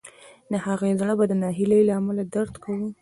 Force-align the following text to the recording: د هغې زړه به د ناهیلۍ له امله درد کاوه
د 0.51 0.53
هغې 0.65 0.91
زړه 0.99 1.13
به 1.19 1.25
د 1.27 1.33
ناهیلۍ 1.41 1.81
له 1.87 1.93
امله 1.99 2.23
درد 2.33 2.53
کاوه 2.63 2.89